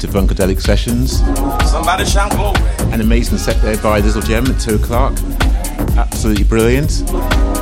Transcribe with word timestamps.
To 0.00 0.06
Funkadelic 0.08 0.62
Sessions. 0.62 1.18
Somebody 1.70 2.06
shout 2.06 2.30
glory. 2.30 2.58
An 2.90 3.02
amazing 3.02 3.36
set 3.36 3.60
there 3.60 3.76
by 3.82 4.00
Little 4.00 4.22
Gem 4.22 4.46
at 4.46 4.58
2 4.58 4.76
o'clock. 4.76 5.12
Absolutely 5.94 6.44
brilliant. 6.44 6.90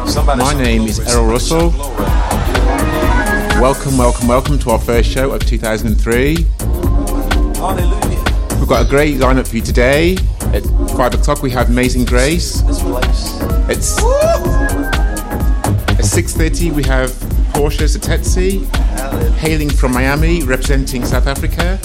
Somebody 0.09 0.43
My 0.43 0.55
name 0.55 0.83
glory. 0.83 0.91
is 0.91 1.01
Errol 1.13 1.27
Russell. 1.27 1.71
Welcome, 3.61 3.99
welcome, 3.99 4.29
welcome 4.29 4.57
to 4.61 4.71
our 4.71 4.79
first 4.79 5.11
show 5.11 5.33
of 5.33 5.45
2003. 5.47 6.45
Hallelujah. 7.57 8.25
We've 8.61 8.69
got 8.69 8.87
a 8.87 8.89
great 8.89 9.17
lineup 9.17 9.49
for 9.49 9.57
you 9.57 9.63
today. 9.63 10.17
At 10.55 10.63
5 10.97 11.15
o'clock 11.15 11.43
we 11.43 11.51
have 11.51 11.69
Amazing 11.71 12.05
Grace. 12.05 12.61
This 12.61 12.81
place. 12.81 13.41
It's 13.69 13.99
at 15.99 16.05
6.30 16.05 16.73
we 16.73 16.85
have 16.85 17.11
Portia 17.53 17.85
Satetsi, 17.85 18.65
hailing 19.39 19.69
from 19.69 19.93
Miami, 19.93 20.45
representing 20.45 21.05
South 21.05 21.27
Africa. 21.27 21.81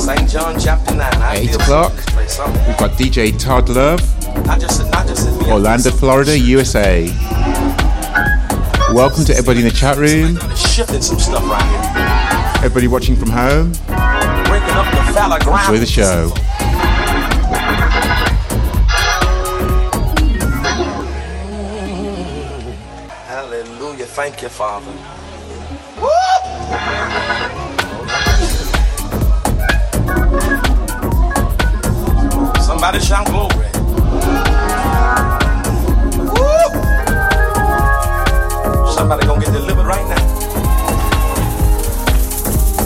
St. 0.00 0.28
John 0.28 0.58
chapter 0.58 0.94
9. 0.94 1.00
I 1.02 1.36
Eight 1.36 1.54
o'clock. 1.54 1.92
Place. 1.92 2.38
We've 2.38 2.76
got 2.78 2.92
DJ 2.92 3.38
Todd 3.38 3.68
Love, 3.68 4.00
Not 4.46 4.60
just, 4.60 4.90
not 4.90 5.06
just 5.06 5.28
in 5.28 5.38
me. 5.38 5.52
Orlando, 5.52 5.90
Florida, 5.90 6.38
USA. 6.38 7.06
Welcome 8.92 9.24
to 9.26 9.32
everybody 9.32 9.60
in 9.60 9.66
the 9.66 9.74
chat 9.74 9.96
room, 9.98 10.36
Shifting 10.56 11.02
some 11.02 11.18
stuff 11.18 11.44
right 11.44 11.62
here. 11.62 12.64
everybody 12.64 12.88
watching 12.88 13.14
from 13.14 13.30
home. 13.30 13.72
Breaking 14.48 14.70
up 14.70 14.86
the 14.90 15.12
fallow 15.12 15.38
ground. 15.38 15.68
Enjoy 15.68 15.78
the 15.78 15.86
show. 15.86 16.32
Hallelujah. 23.26 24.06
Thank 24.06 24.42
you, 24.42 24.48
Father. 24.48 24.92
Somebody 32.90 33.06
shout 33.06 33.26
glory. 33.28 33.70
Woo! 36.26 36.66
Somebody 38.92 39.26
gonna 39.28 39.44
get 39.44 39.52
delivered 39.52 39.86
right 39.86 40.08
now. 40.08 40.24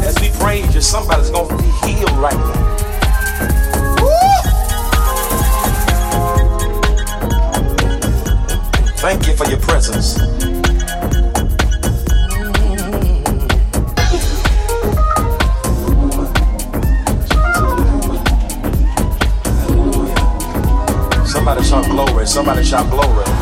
As 0.06 0.14
we 0.20 0.28
praise 0.38 0.74
you, 0.74 0.82
somebody's 0.82 1.30
gonna 1.30 1.56
be 1.56 1.70
healed 1.86 2.18
right 2.18 2.36
now. 2.36 2.76
Woo! 4.02 4.40
Thank 8.98 9.26
you 9.26 9.34
for 9.34 9.46
your 9.48 9.60
presence. 9.60 10.33
Somebody 22.44 22.62
shout 22.62 22.90
glory. 22.90 23.33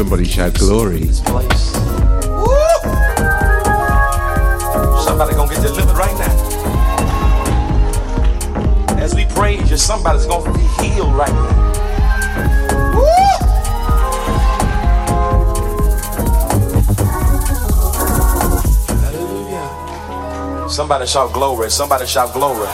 Somebody 0.00 0.24
shout 0.24 0.54
glory. 0.54 1.12
Somebody 5.04 5.34
gonna 5.34 5.52
get 5.52 5.62
delivered 5.62 5.94
right 5.94 6.16
now. 6.18 6.34
As 8.96 9.14
we 9.14 9.26
praise 9.26 9.70
you, 9.70 9.76
somebody's 9.76 10.24
gonna 10.24 10.50
be 10.54 10.64
healed 10.82 11.12
right 11.14 11.30
now. 11.30 11.50
Hallelujah. 18.88 20.68
Somebody 20.70 21.06
shout 21.06 21.34
glory. 21.34 21.70
Somebody 21.70 22.06
shout 22.06 22.32
glory. 22.32 22.68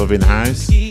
of 0.00 0.12
in 0.12 0.20
house. 0.20 0.87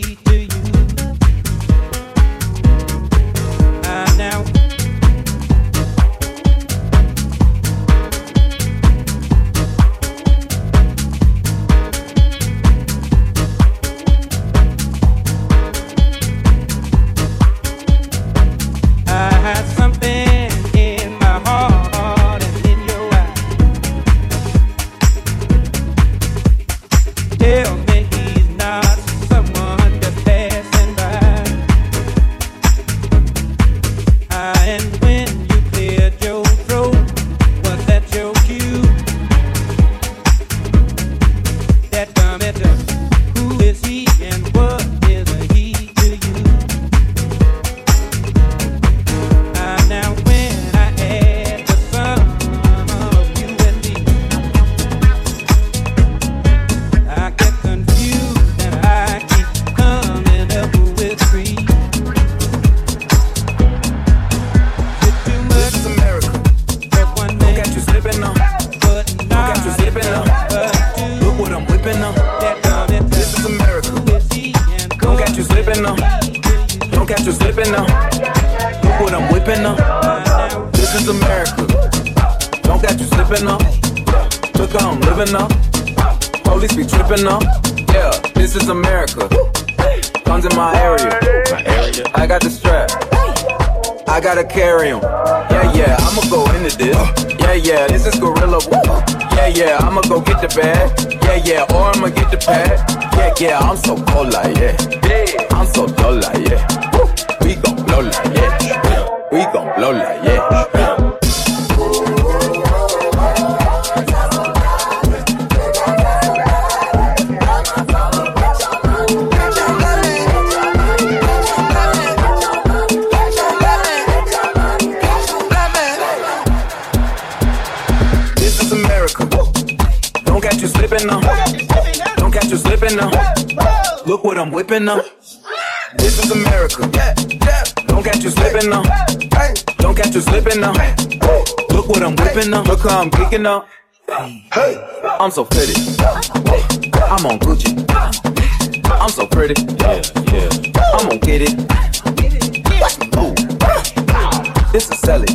Is 155.08 155.14
Sally. 155.14 155.32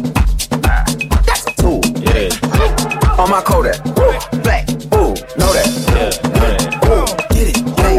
That's 1.25 1.47
a 1.47 1.51
tool. 1.57 1.81
Yeah. 1.97 2.29
On 3.17 3.27
my 3.29 3.41
Kodak. 3.41 3.83
Black. 4.43 4.69
Ooh, 4.93 5.17
know 5.33 5.49
that. 5.49 5.67
Yeah, 5.89 6.13
know 6.29 6.47
that. 6.53 6.61
Ooh, 6.85 7.09
get 7.33 7.47
it. 7.49 7.57
Yeah. 7.81 7.97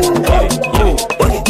Ooh, 0.79 0.95
get 1.19 1.35
it. 1.35 1.45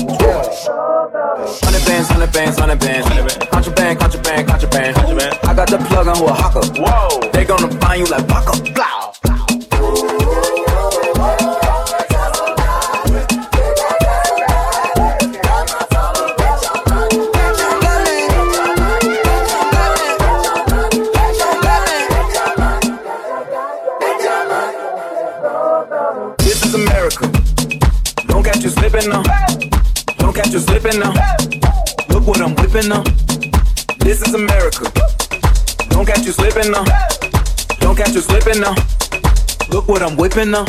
Hundred 1.62 1.84
bands, 1.84 2.08
hundred 2.08 2.32
bands, 2.32 2.58
hundred 2.58 2.80
bands. 2.80 3.06
Contraband, 3.48 3.98
contraband, 4.00 4.46
contraband. 4.48 4.96
I 5.44 5.54
got 5.54 5.68
the 5.68 5.78
plug 5.88 6.08
on 6.08 6.16
Oaxaca. 6.16 6.60
Whoa. 6.80 7.30
They 7.32 7.44
gonna 7.44 7.68
find 7.80 8.00
you 8.00 8.06
like 8.06 8.26
Baka. 8.26 8.43
Whipping 32.74 32.90
now. 32.90 33.04
This 34.00 34.20
is 34.20 34.34
America. 34.34 34.90
Don't 35.90 36.04
catch 36.04 36.26
you 36.26 36.32
slipping 36.32 36.72
now. 36.72 36.82
Don't 37.78 37.94
catch 37.94 38.14
you 38.14 38.20
slipping 38.20 38.60
now. 38.60 38.74
Look 39.70 39.86
what 39.86 40.02
I'm 40.02 40.16
whipping 40.16 40.50
now. 40.50 40.64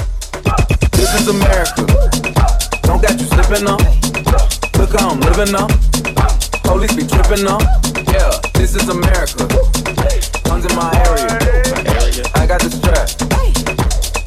This 0.91 1.09
is 1.19 1.27
America. 1.29 1.81
Don't 2.83 3.01
catch 3.01 3.19
you 3.19 3.25
slipping 3.25 3.65
now. 3.65 3.81
Look 4.77 4.93
how 4.93 5.09
I'm 5.09 5.19
living 5.19 5.51
now. 5.51 5.65
Police 6.61 6.93
be 6.93 7.07
tripping 7.07 7.43
now. 7.43 7.57
Yeah, 8.13 8.29
this 8.53 8.75
is 8.75 8.87
America. 8.87 9.49
Guns 10.45 10.63
in 10.63 10.75
my 10.77 10.93
area. 11.09 11.33
I 12.37 12.45
got 12.45 12.61
the 12.61 12.69
strap. 12.69 13.09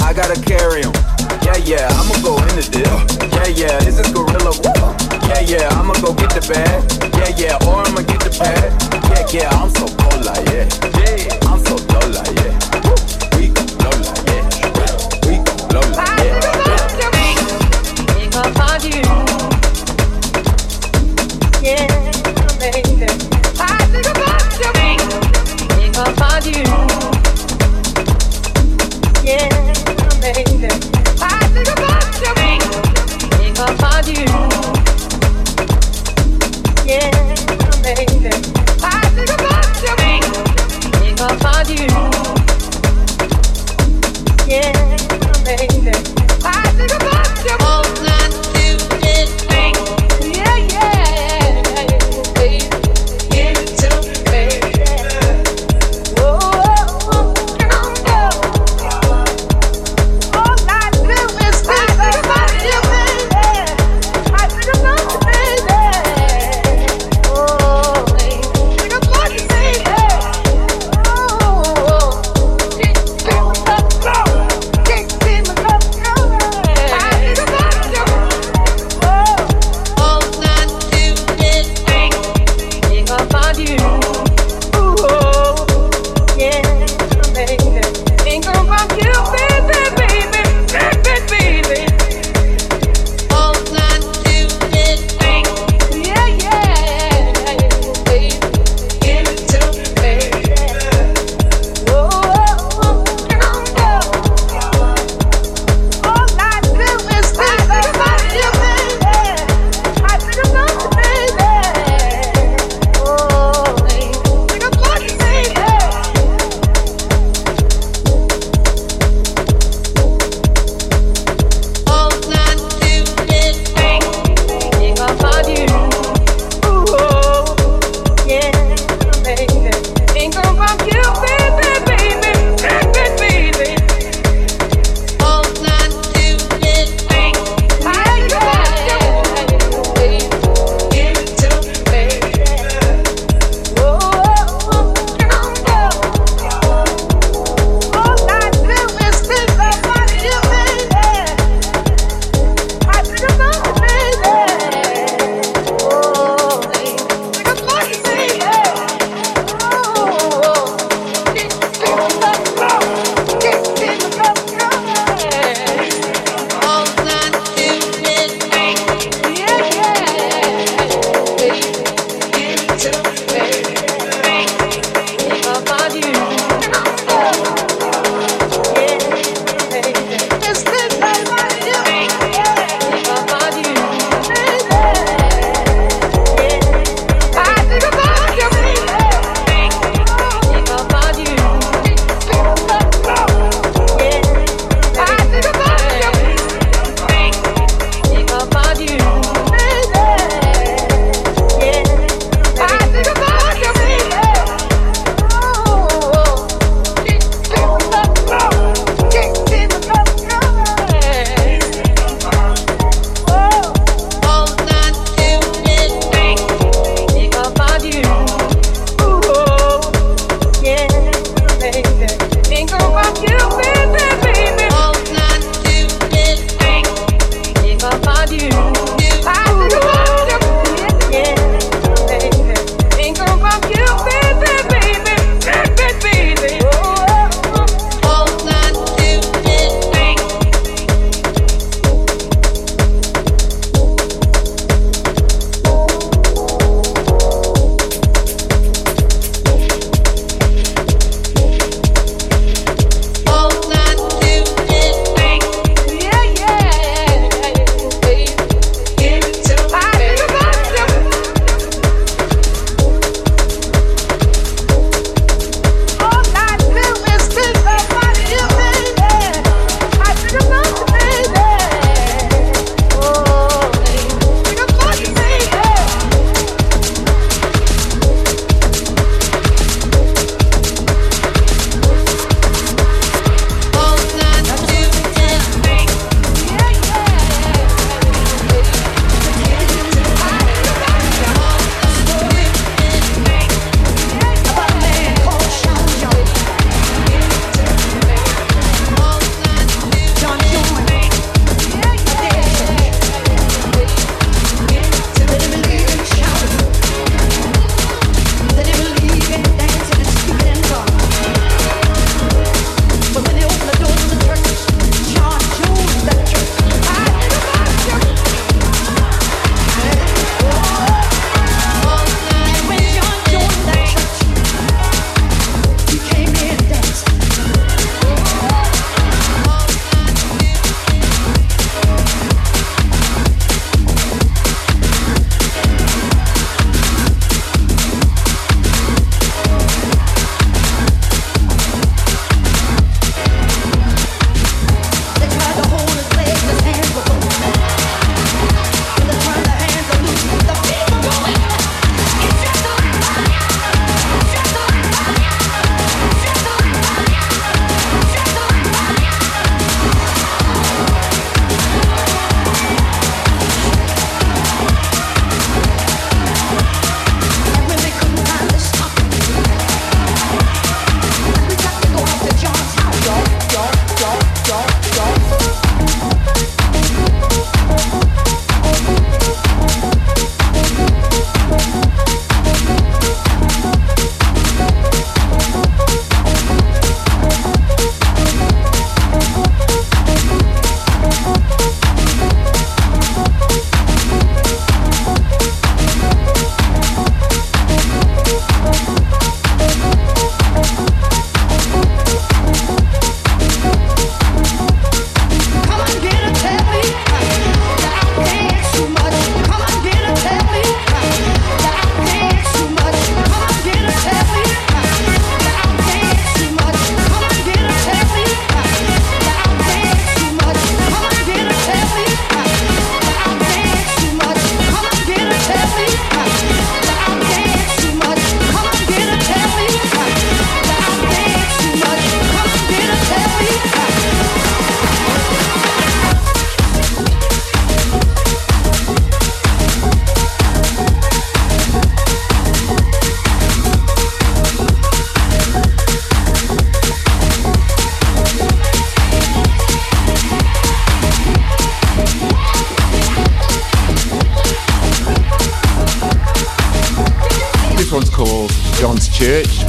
I 0.03 0.13
gotta 0.13 0.35
carry 0.43 0.83
'em. 0.83 0.93
Yeah, 1.47 1.59
yeah, 1.63 1.87
I'ma 1.95 2.19
go 2.27 2.43
in 2.43 2.57
the 2.59 2.67
deal. 2.75 2.99
Yeah, 3.39 3.47
yeah, 3.47 3.79
this 3.87 4.01
is 4.01 4.11
Gorilla. 4.11 4.51
Yeah, 5.29 5.41
yeah, 5.47 5.79
I'ma 5.79 5.95
go 6.03 6.13
get 6.13 6.31
the 6.31 6.43
bag. 6.53 6.98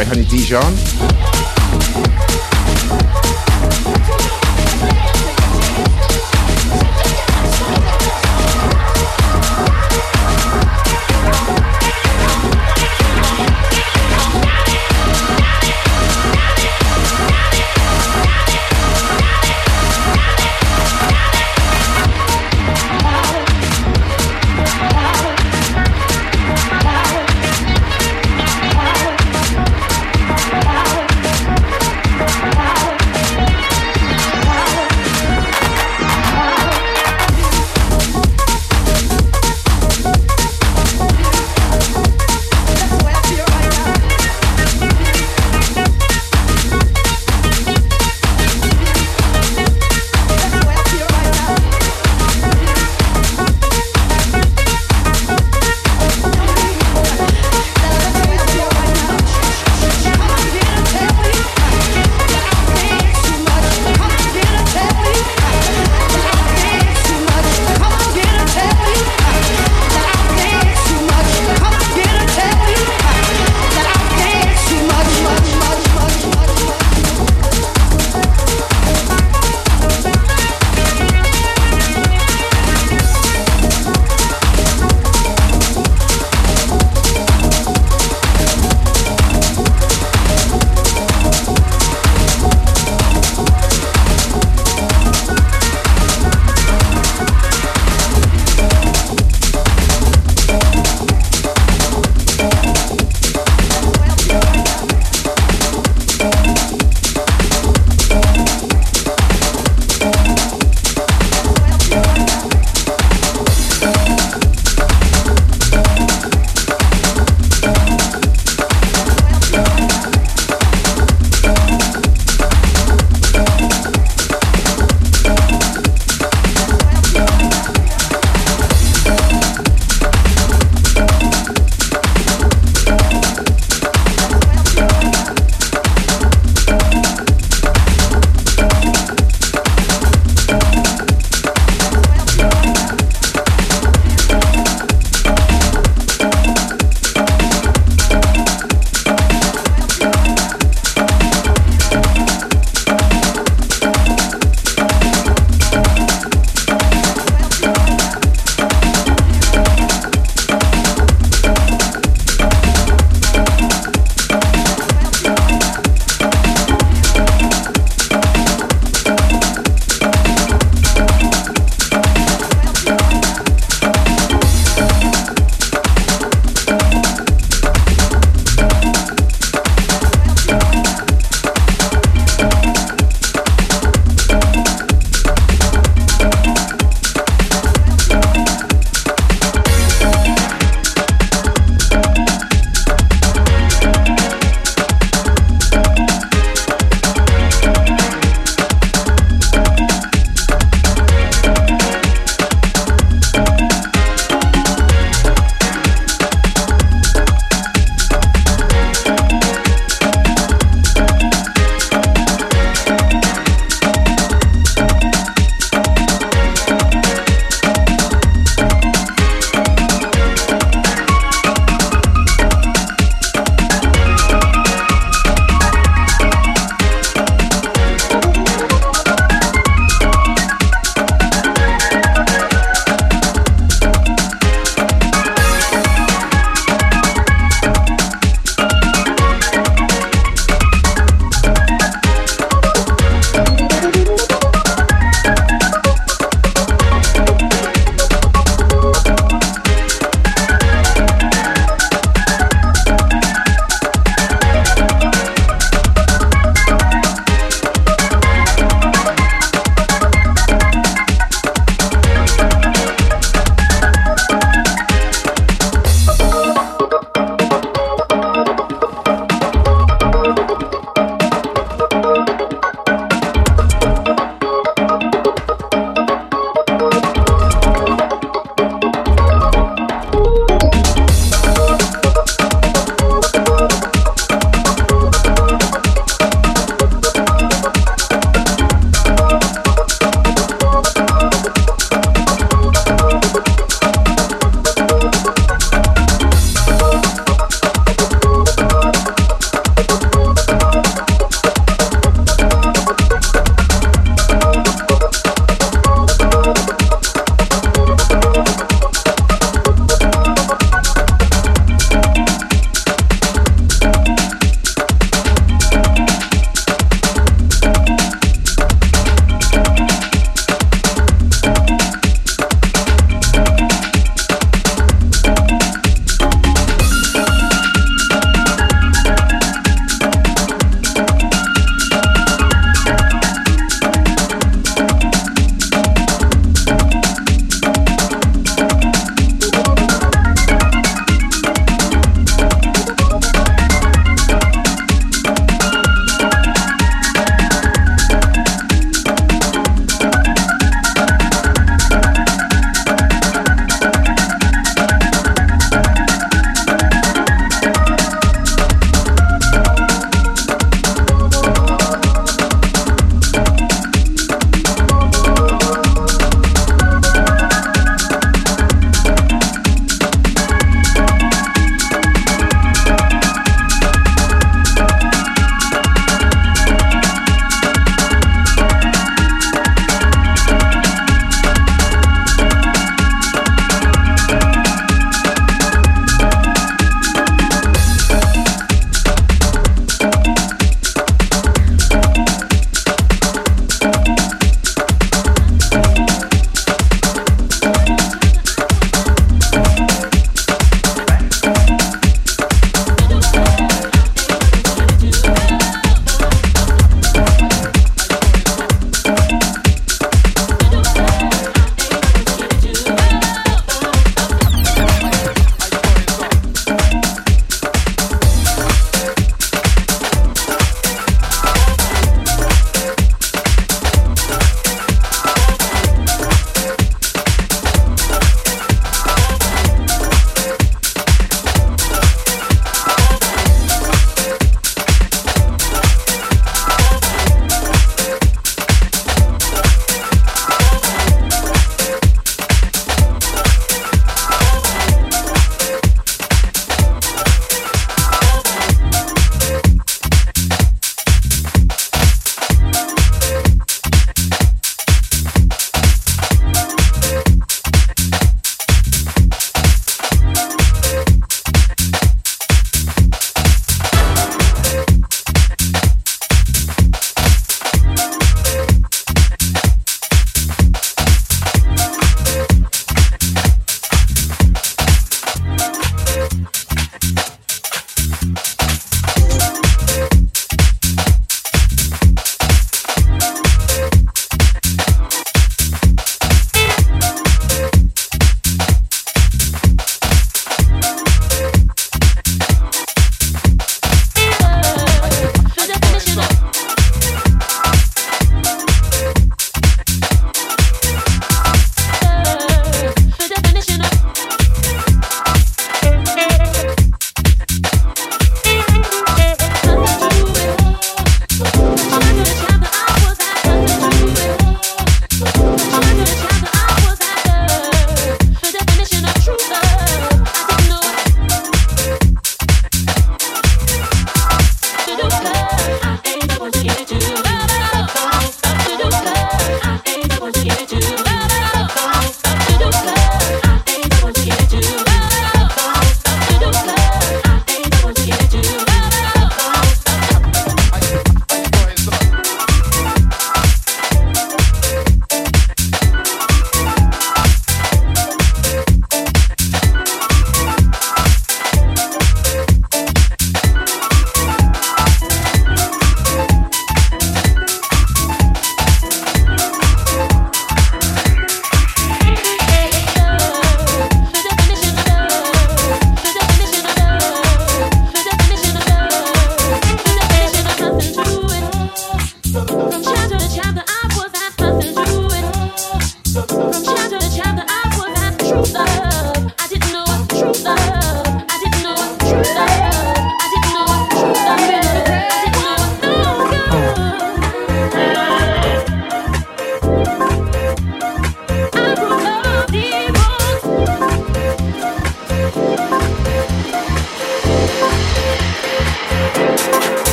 By 0.00 0.04
Honey 0.04 0.24
Dijon. 0.24 1.09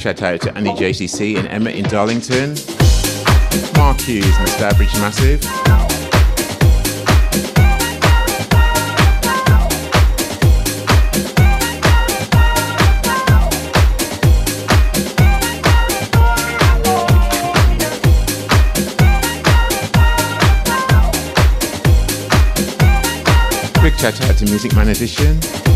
Shout 0.00 0.22
out 0.22 0.40
to 0.40 0.56
Andy 0.56 0.70
JCC 0.70 1.36
and 1.36 1.46
Emma 1.48 1.68
in 1.68 1.84
Darlington. 1.84 2.56
Mark 3.76 4.00
Hughes 4.00 4.24
and 4.24 4.46
the 4.46 4.50
Stourbridge 4.52 4.94
Massive. 4.94 5.42
Quick 23.80 23.94
shout 23.98 24.18
out 24.22 24.38
to 24.38 24.46
Music 24.46 24.74
Man 24.74 24.88
Edition. 24.88 25.69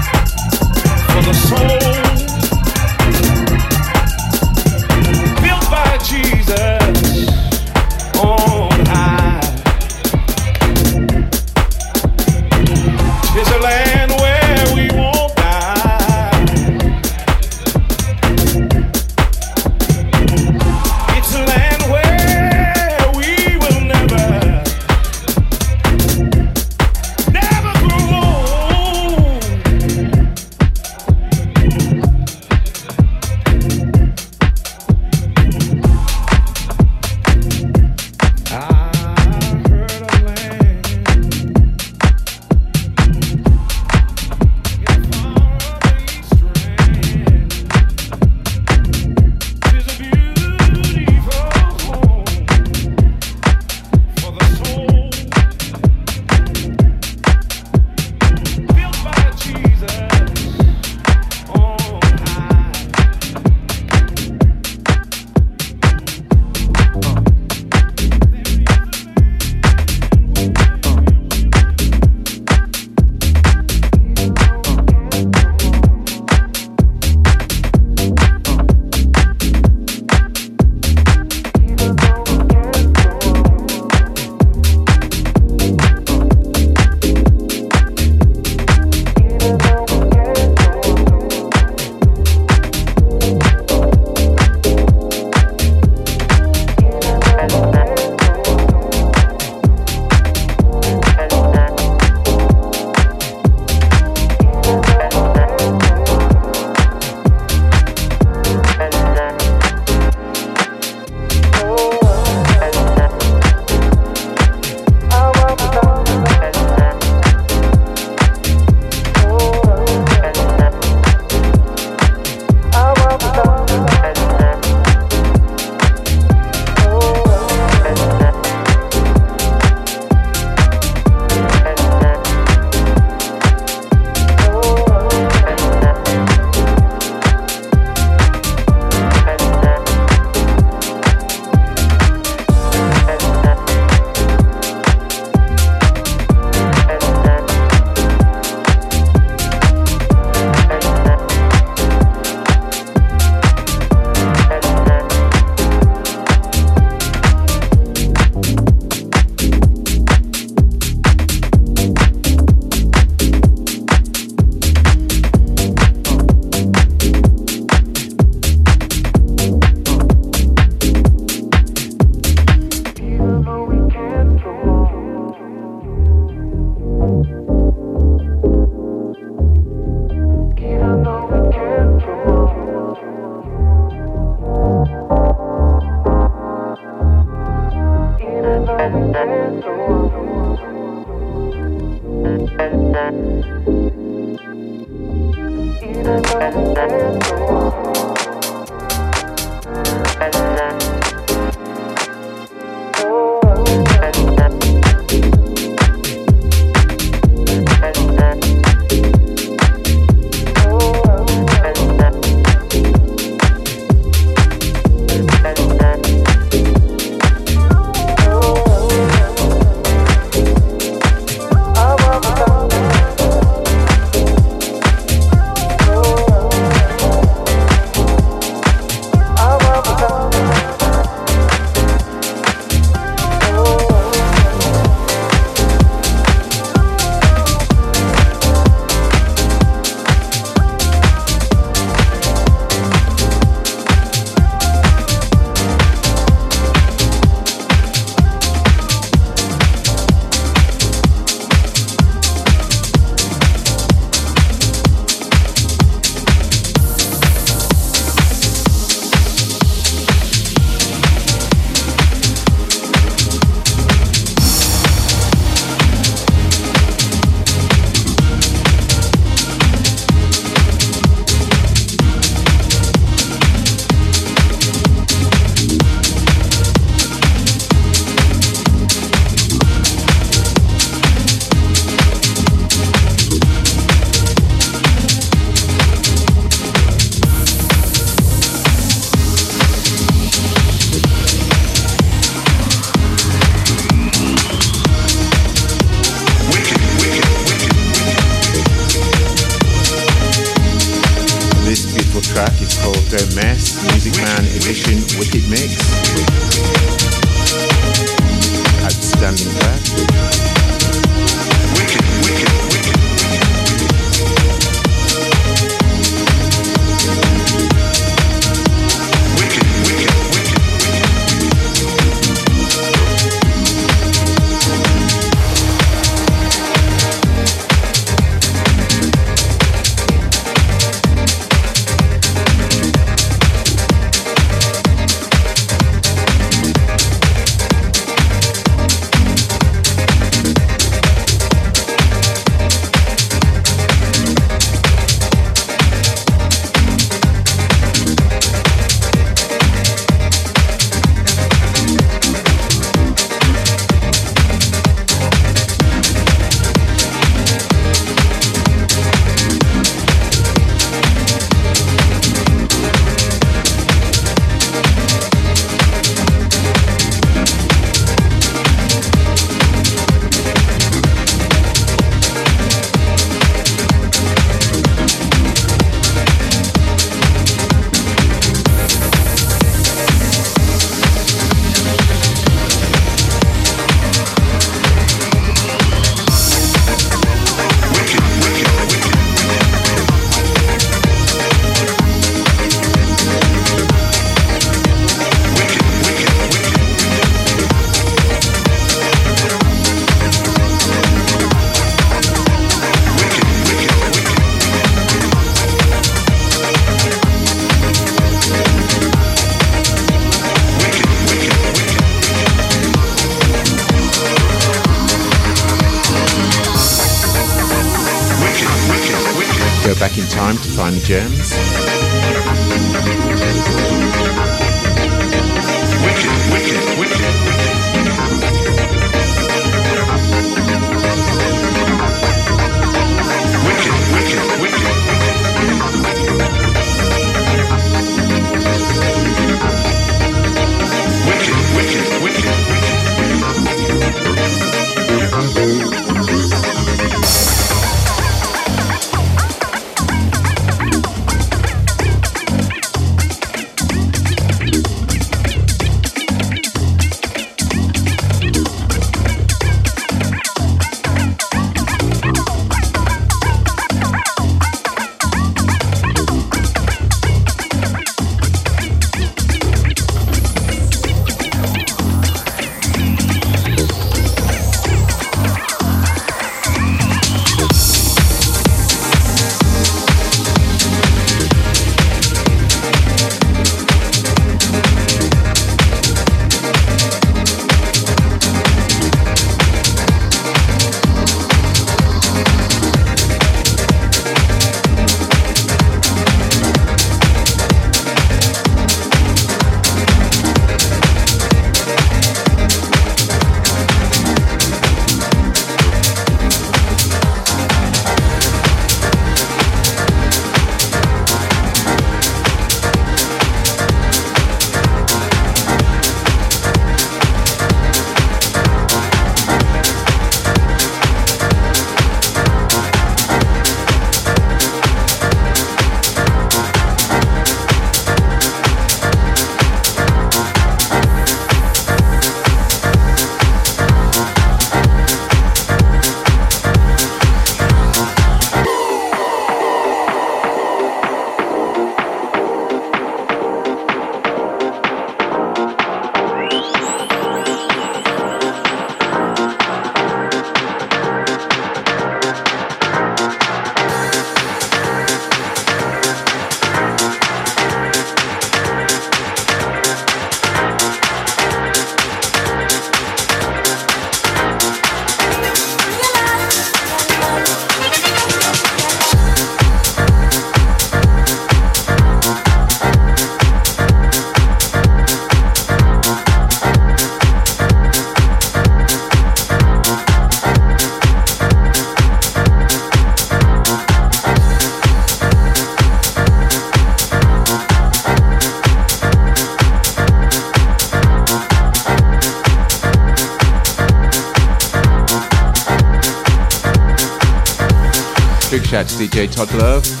DJ 599.01 599.27
Todd 599.27 599.51
Love. 599.55 600.00